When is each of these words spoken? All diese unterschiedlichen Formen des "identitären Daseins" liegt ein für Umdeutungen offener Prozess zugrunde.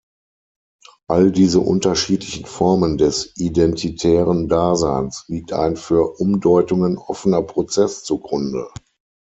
All 1.09 1.31
diese 1.31 1.59
unterschiedlichen 1.59 2.45
Formen 2.47 2.97
des 2.97 3.33
"identitären 3.37 4.47
Daseins" 4.47 5.25
liegt 5.27 5.53
ein 5.53 5.75
für 5.77 6.19
Umdeutungen 6.19 6.97
offener 6.97 7.43
Prozess 7.43 8.03
zugrunde. 8.03 8.67